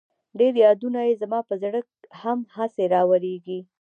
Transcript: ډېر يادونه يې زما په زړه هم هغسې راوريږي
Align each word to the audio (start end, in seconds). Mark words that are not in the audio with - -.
ډېر 0.39 0.53
يادونه 0.63 0.99
يې 1.07 1.13
زما 1.21 1.39
په 1.49 1.55
زړه 1.63 1.79
هم 2.21 2.39
هغسې 2.55 2.85
راوريږي 2.93 3.59